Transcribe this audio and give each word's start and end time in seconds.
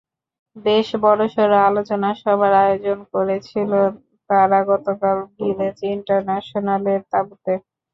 বেশ 0.55 0.87
বড়সড় 1.03 1.55
আলোচনা 1.69 2.09
সভার 2.21 2.53
আয়োজন 2.63 2.99
করেছিল 3.13 3.71
তারা 4.29 4.59
গতকাল 4.71 5.17
ভিলেজ 5.35 5.77
ইন্টারন্যাশনালের 5.91 7.01
তাঁবুতে। 7.11 7.53